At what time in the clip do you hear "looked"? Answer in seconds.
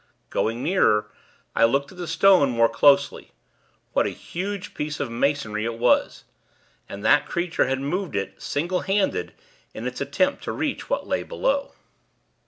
1.65-1.91